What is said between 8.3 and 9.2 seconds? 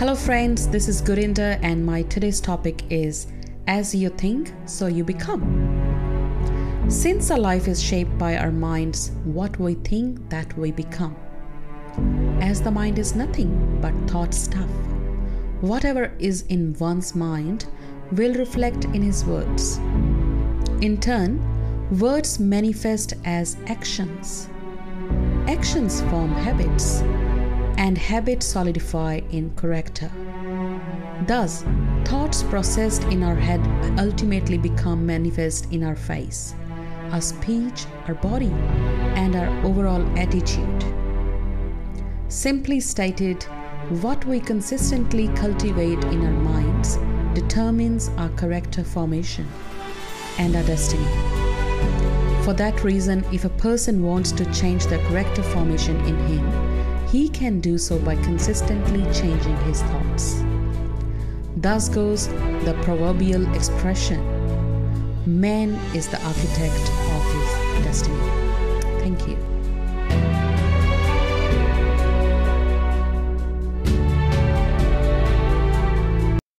our minds,